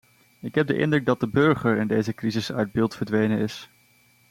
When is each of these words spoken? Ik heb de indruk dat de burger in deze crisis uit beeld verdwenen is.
Ik 0.41 0.55
heb 0.55 0.67
de 0.67 0.77
indruk 0.77 1.05
dat 1.05 1.19
de 1.19 1.27
burger 1.27 1.77
in 1.77 1.87
deze 1.87 2.13
crisis 2.13 2.51
uit 2.51 2.71
beeld 2.71 2.95
verdwenen 2.95 3.39
is. 3.39 3.69